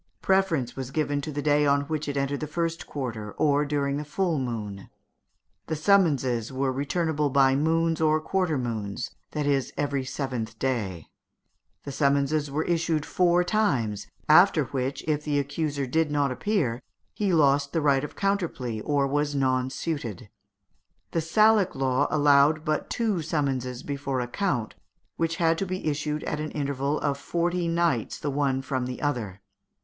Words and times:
Preference 0.23 0.75
was 0.75 0.89
given 0.89 1.21
to 1.21 1.31
the 1.31 1.43
day 1.43 1.63
on 1.63 1.81
which 1.81 2.07
it 2.07 2.17
entered 2.17 2.39
the 2.39 2.47
first 2.47 2.87
quarter, 2.87 3.33
or 3.33 3.63
during 3.65 3.97
the 3.97 4.03
full 4.03 4.39
moon; 4.39 4.89
the 5.67 5.75
summonses 5.75 6.51
were 6.51 6.71
returnable 6.71 7.29
by 7.29 7.55
moons 7.55 8.01
or 8.01 8.19
quarter 8.19 8.57
moons 8.57 9.11
that 9.33 9.45
is, 9.45 9.71
every 9.77 10.03
seventh 10.03 10.57
day. 10.57 11.05
The 11.83 11.91
summons 11.91 12.31
was 12.33 12.49
issued 12.67 13.05
four 13.05 13.43
times, 13.43 14.07
after 14.27 14.63
which, 14.63 15.03
if 15.07 15.23
the 15.23 15.37
accused 15.37 15.91
did 15.91 16.09
not 16.09 16.31
appear, 16.31 16.81
he 17.13 17.31
lost 17.31 17.71
the 17.71 17.79
right 17.79 18.03
of 18.03 18.15
counterplea, 18.15 18.81
or 18.83 19.05
was 19.05 19.35
nonsuited. 19.35 20.29
The 21.11 21.21
Salic 21.21 21.75
law 21.75 22.07
allowed 22.09 22.65
but 22.65 22.89
two 22.89 23.21
summonses 23.21 23.83
before 23.83 24.19
a 24.19 24.27
count, 24.27 24.73
which 25.17 25.35
had 25.35 25.59
to 25.59 25.65
be 25.67 25.85
issued 25.85 26.23
at 26.23 26.39
an 26.39 26.49
interval 26.53 26.99
of 27.01 27.19
forty 27.19 27.67
nights 27.67 28.17
the 28.17 28.31
one 28.31 28.63
from 28.63 28.87
the 28.87 28.99
other. 28.99 29.41